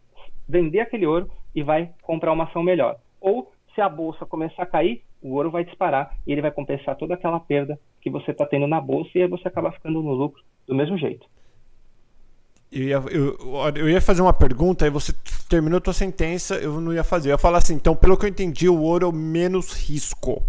vender 0.47 0.79
aquele 0.79 1.05
ouro 1.05 1.29
e 1.53 1.61
vai 1.61 1.89
comprar 2.01 2.31
uma 2.31 2.45
ação 2.45 2.63
melhor. 2.63 2.97
Ou 3.19 3.51
se 3.73 3.81
a 3.81 3.89
bolsa 3.89 4.25
começar 4.25 4.63
a 4.63 4.67
cair, 4.67 5.03
o 5.21 5.33
ouro 5.33 5.51
vai 5.51 5.63
disparar 5.63 6.15
e 6.27 6.31
ele 6.31 6.41
vai 6.41 6.51
compensar 6.51 6.95
toda 6.95 7.13
aquela 7.13 7.39
perda 7.39 7.79
que 8.01 8.09
você 8.09 8.31
está 8.31 8.45
tendo 8.45 8.67
na 8.67 8.79
bolsa 8.79 9.11
e 9.15 9.21
aí 9.21 9.27
você 9.27 9.47
acaba 9.47 9.71
ficando 9.71 10.01
no 10.01 10.13
lucro 10.13 10.41
do 10.67 10.75
mesmo 10.75 10.97
jeito. 10.97 11.25
Eu 12.71 12.83
ia, 12.83 13.03
eu, 13.11 13.37
eu 13.75 13.89
ia 13.89 14.01
fazer 14.01 14.21
uma 14.23 14.33
pergunta, 14.33 14.83
aí 14.83 14.89
você 14.89 15.13
terminou 15.47 15.77
a 15.77 15.81
tua 15.81 15.93
sentença, 15.93 16.55
eu 16.55 16.81
não 16.81 16.91
ia 16.91 17.03
fazer. 17.03 17.29
Eu 17.29 17.33
ia 17.33 17.37
falar 17.37 17.59
assim, 17.59 17.75
então, 17.75 17.95
pelo 17.95 18.17
que 18.17 18.25
eu 18.25 18.29
entendi, 18.29 18.67
o 18.67 18.81
ouro 18.81 19.05
é 19.05 19.09
o 19.09 19.11
menos 19.11 19.73
risco. 19.87 20.41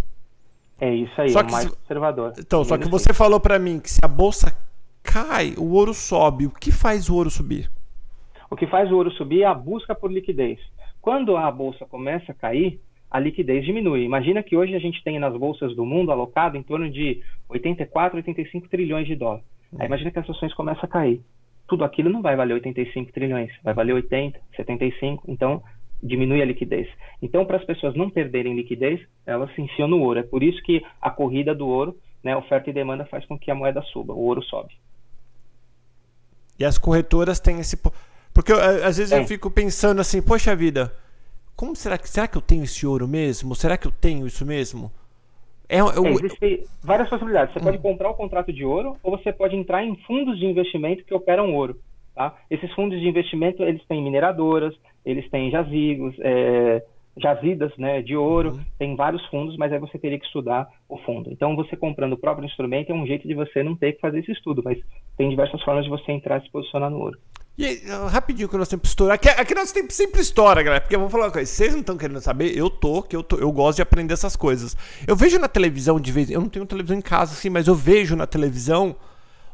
É 0.81 0.93
isso 0.93 1.21
aí, 1.21 1.29
só 1.29 1.41
é 1.41 1.43
o 1.43 1.51
mais 1.51 1.65
se... 1.65 1.77
conservador. 1.77 2.33
Então, 2.39 2.65
só 2.65 2.79
que 2.79 2.89
você 2.89 3.11
risco. 3.11 3.23
falou 3.23 3.39
para 3.39 3.59
mim 3.59 3.79
que 3.79 3.91
se 3.91 4.01
a 4.03 4.09
bolsa 4.09 4.57
cai, 5.03 5.55
o 5.59 5.73
ouro 5.73 5.93
sobe. 5.93 6.47
O 6.47 6.51
que 6.51 6.73
faz 6.73 7.11
o 7.11 7.15
ouro 7.15 7.31
subir? 7.31 7.71
O 8.51 8.57
que 8.57 8.67
faz 8.67 8.91
o 8.91 8.97
ouro 8.97 9.11
subir 9.11 9.43
é 9.43 9.47
a 9.47 9.55
busca 9.55 9.95
por 9.95 10.11
liquidez. 10.11 10.59
Quando 11.03 11.37
a 11.37 11.51
bolsa 11.51 11.85
começa 11.85 12.33
a 12.33 12.35
cair, 12.35 12.81
a 13.15 13.21
liquidez 13.21 13.65
diminui. 13.65 14.03
Imagina 14.03 14.43
que 14.43 14.57
hoje 14.57 14.75
a 14.75 14.79
gente 14.79 15.03
tem 15.05 15.19
nas 15.19 15.37
bolsas 15.37 15.75
do 15.77 15.85
mundo 15.85 16.11
alocado 16.11 16.57
em 16.57 16.63
torno 16.63 16.91
de 16.91 17.23
84, 17.49 18.17
85 18.17 18.69
trilhões 18.69 19.07
de 19.07 19.15
dólares. 19.15 19.45
Aí 19.79 19.87
imagina 19.87 20.11
que 20.11 20.19
as 20.19 20.29
ações 20.29 20.53
começam 20.55 20.85
a 20.85 20.89
cair 20.89 21.21
tudo 21.69 21.85
aquilo 21.85 22.11
não 22.11 22.23
vai 22.23 22.37
valer 22.37 22.55
85 22.55 23.13
trilhões, 23.13 23.51
vai 23.63 23.75
valer 23.75 23.95
80, 23.95 24.39
75, 24.57 25.25
então 25.29 25.63
diminui 26.03 26.43
a 26.43 26.45
liquidez. 26.45 26.87
Então, 27.23 27.47
para 27.47 27.57
as 27.57 27.65
pessoas 27.65 27.95
não 27.95 28.11
perderem 28.11 28.55
liquidez, 28.55 29.01
elas 29.25 29.53
se 29.55 29.63
enfiam 29.63 29.89
no 29.89 30.01
ouro. 30.01 30.21
É 30.21 30.23
por 30.23 30.43
isso 30.43 30.63
que 30.63 30.85
a 31.01 31.11
corrida 31.11 31.55
do 31.55 31.67
ouro, 31.67 31.97
né, 32.23 32.37
oferta 32.37 32.69
e 32.69 32.73
demanda, 32.73 33.07
faz 33.07 33.25
com 33.25 33.39
que 33.39 33.51
a 33.51 33.55
moeda 33.55 33.81
suba, 33.83 34.13
o 34.13 34.21
ouro 34.21 34.43
sobe. 34.43 34.75
E 36.59 36.65
as 36.65 36.77
corretoras 36.77 37.41
têm 37.41 37.59
esse. 37.59 37.77
Porque 38.33 38.53
às 38.53 38.99
vezes 38.99 39.13
é. 39.13 39.19
eu 39.19 39.27
fico 39.27 39.51
pensando 39.51 40.01
assim, 40.01 40.21
poxa 40.21 40.55
vida, 40.55 40.95
como 41.57 41.77
será 41.77 41.97
que 41.99 42.09
será 42.09 42.27
que 42.27 42.37
eu 42.37 42.43
tenho 42.43 42.65
esse 42.65 42.87
ouro 42.87 43.07
mesmo? 43.07 43.55
Será 43.55 43.77
que 43.77 43.87
eu 43.87 43.93
tenho 43.93 44.27
isso 44.27 44.45
mesmo? 44.45 44.91
É, 45.69 45.79
é, 45.79 46.11
Existem 46.11 46.65
várias 46.83 47.09
possibilidades. 47.09 47.55
Você 47.55 47.61
hum. 47.61 47.65
pode 47.65 47.79
comprar 47.79 48.11
o 48.11 48.15
contrato 48.15 48.53
de 48.53 48.65
ouro 48.65 48.97
ou 49.03 49.17
você 49.17 49.33
pode 49.33 49.57
entrar 49.57 49.85
em 49.85 49.97
fundos 50.07 50.39
de 50.39 50.47
investimento 50.47 51.05
que 51.05 51.15
operam 51.15 51.55
ouro. 51.55 51.77
Tá? 52.15 52.35
Esses 52.51 52.73
fundos 52.75 53.01
de 53.01 53.09
investimento 53.09 53.63
eles 53.63 53.85
têm 53.87 54.03
mineradoras, 54.03 54.75
eles 55.05 55.29
têm 55.31 55.51
jazigos, 55.51 56.15
é, 56.21 56.85
jazidas 57.17 57.77
né, 57.77 58.03
de 58.03 58.17
ouro, 58.17 58.53
uhum. 58.53 58.61
tem 58.79 58.97
vários 58.97 59.25
fundos, 59.27 59.57
mas 59.57 59.73
aí 59.73 59.79
você 59.79 59.99
teria 59.99 60.19
que 60.19 60.27
estudar 60.27 60.69
o 60.89 60.97
fundo. 60.99 61.31
Então, 61.33 61.57
você 61.57 61.77
comprando 61.77 62.13
o 62.15 62.19
próprio 62.19 62.47
instrumento 62.47 62.91
é 62.91 62.95
um 62.95 63.07
jeito 63.07 63.27
de 63.27 63.35
você 63.35 63.63
não 63.63 63.77
ter 63.77 63.95
que 63.95 64.01
fazer 64.01 64.21
esse 64.21 64.33
estudo, 64.33 64.63
mas 64.65 64.79
tem 65.17 65.29
diversas 65.29 65.63
formas 65.63 65.85
de 65.85 65.91
você 65.91 66.13
entrar 66.13 66.39
e 66.39 66.43
se 66.45 66.51
posicionar 66.51 66.91
no 66.91 67.01
ouro. 67.01 67.19
E 67.57 67.65
aí, 67.65 67.83
rapidinho 68.11 68.49
que 68.49 68.57
nós 68.57 68.67
temos 68.67 68.89
estoura. 68.89 69.15
Aqui, 69.15 69.29
aqui 69.29 69.55
nós 69.55 69.71
temos 69.71 69.95
sempre 69.95 70.21
história, 70.21 70.61
galera. 70.61 70.81
Porque 70.81 70.97
eu 70.97 71.01
vou 71.01 71.09
falar 71.09 71.27
uma 71.27 71.31
coisa. 71.31 71.51
Vocês 71.51 71.73
não 71.73 71.81
estão 71.81 71.97
querendo 71.97 72.21
saber? 72.21 72.57
Eu 72.57 72.69
tô, 72.69 73.01
que 73.01 73.15
eu 73.15 73.23
tô, 73.23 73.37
eu 73.37 73.51
gosto 73.53 73.77
de 73.77 73.83
aprender 73.83 74.13
essas 74.13 74.35
coisas. 74.35 74.77
Eu 75.07 75.15
vejo 75.15 75.39
na 75.39 75.47
televisão 75.47 76.01
de 76.01 76.11
vez. 76.11 76.31
Eu 76.31 76.41
não 76.41 76.49
tenho 76.49 76.67
televisão 76.67 76.97
em 76.97 77.01
casa, 77.01 77.33
assim, 77.33 77.49
mas 77.49 77.69
eu 77.69 77.75
vejo 77.75 78.17
na 78.17 78.27
televisão 78.27 78.97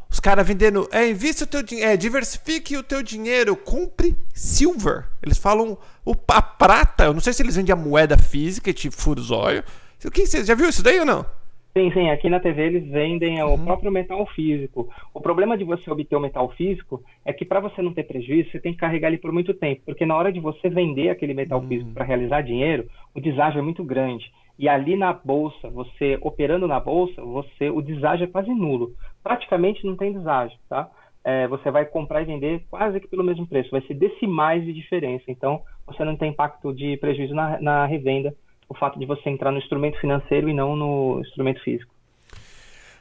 os 0.08 0.18
caras 0.18 0.46
vendendo. 0.46 0.88
É, 0.90 1.10
invista 1.10 1.44
o 1.44 1.46
teu 1.46 1.62
dinheiro. 1.62 1.90
É, 1.90 1.96
diversifique 1.96 2.74
o 2.74 2.82
teu 2.82 3.02
dinheiro. 3.02 3.54
Compre 3.54 4.16
silver. 4.32 5.06
Eles 5.22 5.36
falam 5.36 5.76
o, 6.02 6.14
a 6.28 6.40
prata. 6.40 7.04
Eu 7.04 7.12
não 7.12 7.20
sei 7.20 7.34
se 7.34 7.42
eles 7.42 7.56
vendem 7.56 7.74
a 7.74 7.76
moeda 7.76 8.16
física, 8.16 8.72
tipo 8.72 8.96
furos 8.96 9.30
óleo. 9.30 9.62
O 10.02 10.10
que 10.10 10.26
você 10.26 10.42
já 10.42 10.54
viu 10.54 10.70
isso 10.70 10.82
daí 10.82 10.98
ou 10.98 11.04
não? 11.04 11.26
Sim, 11.72 11.92
sim. 11.92 12.10
Aqui 12.10 12.28
na 12.28 12.40
TV 12.40 12.62
eles 12.62 12.88
vendem 12.88 13.42
uhum. 13.42 13.54
o 13.54 13.64
próprio 13.64 13.92
metal 13.92 14.26
físico. 14.26 14.88
O 15.14 15.20
problema 15.20 15.56
de 15.56 15.64
você 15.64 15.88
obter 15.90 16.16
o 16.16 16.20
metal 16.20 16.48
físico 16.50 17.02
é 17.24 17.32
que 17.32 17.44
para 17.44 17.60
você 17.60 17.80
não 17.80 17.94
ter 17.94 18.04
prejuízo, 18.04 18.50
você 18.50 18.60
tem 18.60 18.72
que 18.72 18.78
carregar 18.78 19.08
ele 19.08 19.18
por 19.18 19.32
muito 19.32 19.54
tempo, 19.54 19.82
porque 19.84 20.04
na 20.04 20.16
hora 20.16 20.32
de 20.32 20.40
você 20.40 20.68
vender 20.68 21.10
aquele 21.10 21.34
metal 21.34 21.60
uhum. 21.60 21.68
físico 21.68 21.92
para 21.92 22.04
realizar 22.04 22.42
dinheiro, 22.42 22.88
o 23.14 23.20
deságio 23.20 23.60
é 23.60 23.62
muito 23.62 23.84
grande. 23.84 24.30
E 24.58 24.68
ali 24.68 24.96
na 24.96 25.12
bolsa, 25.12 25.70
você 25.70 26.18
operando 26.20 26.66
na 26.66 26.78
bolsa, 26.78 27.22
você 27.22 27.70
o 27.70 27.80
deságio 27.80 28.24
é 28.24 28.26
quase 28.26 28.50
nulo. 28.50 28.92
Praticamente 29.22 29.86
não 29.86 29.96
tem 29.96 30.12
deságio, 30.12 30.58
tá? 30.68 30.90
É, 31.22 31.46
você 31.48 31.70
vai 31.70 31.84
comprar 31.84 32.22
e 32.22 32.26
vender 32.26 32.64
quase 32.68 32.98
que 32.98 33.08
pelo 33.08 33.24
mesmo 33.24 33.46
preço. 33.46 33.70
Vai 33.70 33.80
ser 33.82 33.94
decimais 33.94 34.64
de 34.64 34.72
diferença. 34.72 35.24
Então, 35.28 35.62
você 35.86 36.04
não 36.04 36.16
tem 36.16 36.30
impacto 36.30 36.74
de 36.74 36.96
prejuízo 36.96 37.34
na, 37.34 37.60
na 37.60 37.86
revenda 37.86 38.34
o 38.70 38.74
fato 38.74 38.98
de 38.98 39.04
você 39.04 39.28
entrar 39.28 39.50
no 39.50 39.58
instrumento 39.58 40.00
financeiro 40.00 40.48
e 40.48 40.54
não 40.54 40.74
no 40.76 41.20
instrumento 41.20 41.62
físico. 41.62 41.92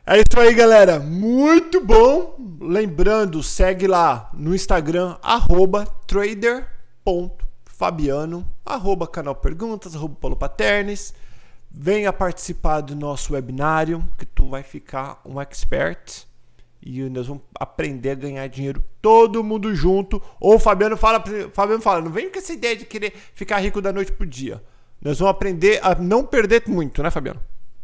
É 0.04 0.18
isso 0.18 0.40
aí, 0.40 0.56
galera. 0.56 1.00
Muito 1.00 1.86
bom. 1.86 2.36
Lembrando, 2.60 3.44
segue 3.44 3.86
lá 3.86 4.32
no 4.34 4.56
Instagram, 4.56 5.18
arroba 5.22 5.86
trader.fabiano, 6.08 8.44
arroba 8.66 9.06
canal 9.08 9.36
Perguntas, 9.36 9.96
arroba 9.96 10.16
Paulo 10.20 10.36
Paternes. 10.36 11.14
Venha 11.70 12.12
participar 12.12 12.82
do 12.82 12.96
nosso 12.96 13.34
webinário, 13.34 14.04
que 14.18 14.26
tu 14.26 14.50
vai 14.50 14.64
ficar 14.64 15.22
um 15.24 15.40
expert. 15.40 16.28
E 16.82 17.04
nós 17.04 17.28
vamos 17.28 17.44
aprender 17.54 18.10
a 18.10 18.16
ganhar 18.16 18.48
dinheiro 18.48 18.84
todo 19.00 19.44
mundo 19.44 19.76
junto. 19.76 20.20
Ou 20.40 20.56
o 20.56 20.60
Fabiano 20.60 20.98
fala, 20.98 21.24
Fabiano 21.54 21.84
fala, 21.84 22.02
não 22.02 22.10
vem 22.10 22.32
com 22.32 22.40
essa 22.40 22.54
ideia 22.54 22.76
de 22.76 22.86
querer 22.86 23.14
ficar 23.36 23.60
rico 23.60 23.80
da 23.80 23.94
noite 23.94 24.12
pro 24.12 24.26
dia. 24.26 24.60
Nós 25.02 25.18
vamos 25.20 25.34
aprender 25.34 25.80
a 25.82 25.96
não 25.96 26.26
perder 26.26 26.64
muito, 26.68 27.02
né, 27.02 27.10
Fabiano? 27.10 27.40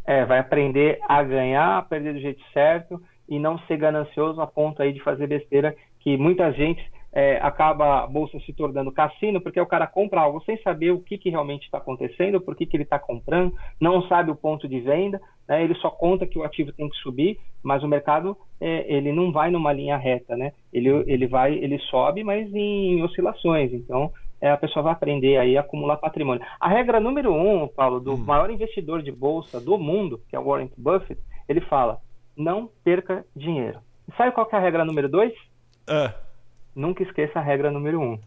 É, 0.05 0.25
vai 0.25 0.39
aprender 0.39 0.99
a 1.07 1.23
ganhar, 1.23 1.77
a 1.77 1.81
perder 1.81 2.13
do 2.13 2.19
jeito 2.19 2.43
certo 2.53 3.01
e 3.27 3.39
não 3.39 3.57
ser 3.59 3.77
ganancioso 3.77 4.41
a 4.41 4.45
ponto 4.45 4.81
aí 4.81 4.91
de 4.91 5.01
fazer 5.01 5.25
besteira 5.25 5.75
que 6.01 6.17
muita 6.17 6.51
gente 6.51 6.83
é, 7.15 7.37
acaba 7.41 8.03
a 8.03 8.07
bolsa 8.07 8.37
se 8.41 8.51
tornando 8.51 8.91
cassino 8.91 9.39
porque 9.39 9.59
o 9.59 9.65
cara 9.65 9.87
compra 9.87 10.19
algo 10.19 10.43
sem 10.43 10.61
saber 10.61 10.91
o 10.91 10.99
que, 10.99 11.17
que 11.17 11.29
realmente 11.29 11.63
está 11.63 11.77
acontecendo, 11.77 12.41
por 12.41 12.53
que, 12.53 12.65
que 12.65 12.75
ele 12.75 12.83
está 12.83 12.99
comprando, 12.99 13.55
não 13.79 14.05
sabe 14.07 14.29
o 14.29 14.35
ponto 14.35 14.67
de 14.67 14.81
venda, 14.81 15.19
né? 15.47 15.63
ele 15.63 15.73
só 15.75 15.89
conta 15.89 16.27
que 16.27 16.37
o 16.37 16.43
ativo 16.43 16.73
tem 16.73 16.89
que 16.89 16.97
subir, 16.97 17.39
mas 17.63 17.81
o 17.81 17.87
mercado 17.87 18.37
é, 18.59 18.93
ele 18.93 19.13
não 19.13 19.31
vai 19.31 19.49
numa 19.49 19.71
linha 19.71 19.95
reta, 19.95 20.35
né? 20.35 20.51
Ele, 20.71 20.89
ele 21.07 21.25
vai, 21.25 21.53
ele 21.53 21.79
sobe, 21.79 22.23
mas 22.23 22.53
em 22.53 23.01
oscilações. 23.01 23.73
Então 23.73 24.11
é, 24.41 24.51
a 24.51 24.57
pessoa 24.57 24.83
vai 24.83 24.93
aprender 24.93 25.37
aí 25.37 25.57
a 25.57 25.61
acumular 25.61 25.97
patrimônio. 25.97 26.45
A 26.59 26.69
regra 26.69 26.99
número 26.99 27.33
um, 27.33 27.67
Paulo, 27.67 27.99
do 27.99 28.13
hum. 28.13 28.17
maior 28.17 28.49
investidor 28.49 29.01
de 29.01 29.11
bolsa 29.11 29.59
do 29.59 29.77
mundo, 29.77 30.21
que 30.29 30.35
é 30.35 30.39
o 30.39 30.43
Warren 30.43 30.71
Buffett, 30.77 31.21
ele 31.47 31.61
fala: 31.61 31.99
não 32.35 32.69
perca 32.83 33.25
dinheiro. 33.35 33.79
sabe 34.17 34.31
qual 34.31 34.47
é 34.51 34.55
a 34.55 34.59
regra 34.59 34.85
número 34.85 35.09
dois? 35.09 35.33
É. 35.87 36.13
Nunca 36.75 37.03
esqueça 37.03 37.39
a 37.39 37.41
regra 37.41 37.71
número 37.71 38.01
um. 38.01 38.19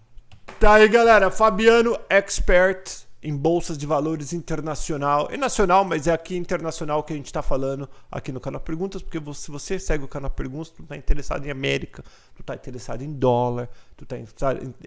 Tá 0.58 0.74
aí, 0.74 0.88
galera. 0.88 1.30
Fabiano, 1.30 1.98
expert 2.08 3.07
em 3.22 3.36
bolsas 3.36 3.76
de 3.76 3.86
valores 3.86 4.32
internacional 4.32 5.28
e 5.32 5.36
nacional, 5.36 5.84
mas 5.84 6.06
é 6.06 6.12
aqui 6.12 6.36
internacional 6.36 7.02
que 7.02 7.12
a 7.12 7.16
gente 7.16 7.26
está 7.26 7.42
falando 7.42 7.88
aqui 8.10 8.30
no 8.30 8.40
canal 8.40 8.60
Perguntas, 8.60 9.02
porque 9.02 9.20
se 9.34 9.50
você 9.50 9.78
segue 9.78 10.04
o 10.04 10.08
canal 10.08 10.30
Perguntas, 10.30 10.70
tu 10.70 10.82
está 10.82 10.96
interessado 10.96 11.44
em 11.44 11.50
América, 11.50 12.02
tu 12.36 12.42
está 12.42 12.54
interessado 12.54 13.02
em 13.02 13.12
dólar, 13.12 13.68
tu 13.96 14.04
está 14.04 14.16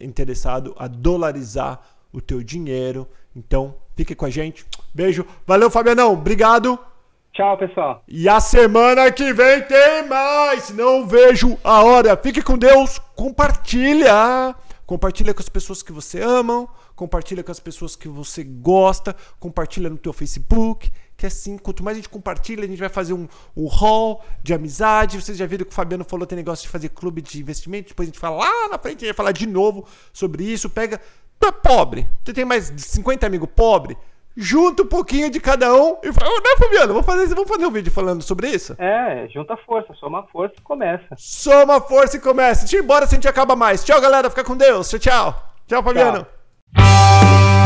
interessado 0.02 0.74
a 0.78 0.88
dolarizar 0.88 1.82
o 2.14 2.22
teu 2.22 2.44
dinheiro. 2.44 3.08
Então, 3.36 3.76
fique 3.96 4.16
com 4.16 4.26
a 4.26 4.30
gente. 4.30 4.66
Beijo. 4.94 5.26
Valeu, 5.46 5.70
Fabianão. 5.70 6.14
Obrigado. 6.14 6.78
Tchau, 7.34 7.58
pessoal. 7.58 8.04
E 8.08 8.28
a 8.28 8.40
semana 8.42 9.10
que 9.12 9.32
vem 9.34 9.62
tem 9.62 10.08
mais. 10.08 10.70
Não 10.72 11.08
vejo 11.08 11.58
a 11.64 11.82
hora. 11.82 12.18
Fique 12.18 12.42
com 12.42 12.58
Deus. 12.58 13.00
Compartilha. 13.16 14.56
Compartilha 14.86 15.34
com 15.34 15.40
as 15.40 15.48
pessoas 15.48 15.82
que 15.82 15.94
você 15.94 16.22
ama, 16.22 16.68
compartilha 17.02 17.44
com 17.44 17.52
as 17.52 17.60
pessoas 17.60 17.96
que 17.96 18.08
você 18.08 18.44
gosta, 18.44 19.16
compartilha 19.40 19.90
no 19.90 19.98
teu 19.98 20.14
Facebook, 20.14 20.92
que 21.18 21.26
é 21.26 21.28
assim, 21.28 21.58
quanto 21.58 21.84
mais 21.84 21.98
a 21.98 22.00
gente 22.00 22.10
compartilha, 22.10 22.64
a 22.64 22.68
gente 22.68 22.78
vai 22.78 22.90
fazer 22.90 23.14
um, 23.14 23.28
um 23.58 23.66
hall 23.66 24.24
de 24.44 24.54
amizade. 24.54 25.20
Vocês 25.20 25.36
já 25.36 25.48
viram 25.48 25.66
que 25.66 25.72
o 25.72 25.74
Fabiano 25.74 26.04
falou 26.04 26.28
tem 26.28 26.36
negócio 26.36 26.62
de 26.62 26.70
fazer 26.70 26.90
clube 26.90 27.20
de 27.20 27.40
investimento, 27.40 27.90
depois 27.90 28.08
a 28.08 28.12
gente 28.12 28.20
fala 28.20 28.38
lá 28.38 28.68
na 28.70 28.78
frente, 28.78 28.98
a 28.98 29.00
gente 29.00 29.08
vai 29.08 29.14
falar 29.16 29.32
de 29.32 29.48
novo 29.48 29.84
sobre 30.14 30.44
isso. 30.44 30.70
Pega, 30.70 31.02
tu 31.40 31.48
é 31.48 31.52
pobre, 31.52 32.08
você 32.24 32.34
tem 32.34 32.46
mais 32.46 32.70
de 32.70 32.84
50 32.84 33.26
amigos 33.26 33.50
pobres, 33.56 33.98
junta 34.38 34.84
um 34.84 34.88
pouquinho 34.88 35.32
de 35.32 35.40
cada 35.40 35.74
um 35.74 35.98
e 36.04 36.14
fala, 36.14 36.30
né, 36.30 36.56
Fabiano? 36.60 36.94
Vamos 36.94 37.06
fazer, 37.08 37.34
vamos 37.34 37.50
fazer 37.50 37.66
um 37.66 37.72
vídeo 37.72 37.92
falando 37.92 38.22
sobre 38.22 38.48
isso? 38.48 38.76
É, 38.78 39.28
junta 39.30 39.58
força, 39.58 39.92
soma 39.96 40.22
força 40.32 40.54
e 40.56 40.62
começa. 40.62 41.16
Soma 41.18 41.82
força 41.82 42.18
e 42.18 42.20
começa. 42.20 42.62
Deixa 42.62 42.76
eu 42.76 42.82
ir 42.82 42.84
embora 42.84 43.08
se 43.08 43.16
a 43.16 43.18
gente 43.18 43.28
acaba 43.28 43.56
mais. 43.56 43.84
Tchau, 43.84 44.00
galera. 44.00 44.30
Fica 44.30 44.44
com 44.44 44.56
Deus. 44.56 44.88
Tchau, 44.88 45.00
tchau. 45.00 45.54
Tchau, 45.68 45.82
Fabiano. 45.82 46.20
Tchau. 46.20 46.41
Thank 46.74 47.56
you. 47.56 47.61